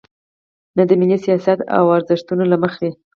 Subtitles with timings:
[0.77, 2.89] نه د ملي سیاست او ارزښتونو له مخې.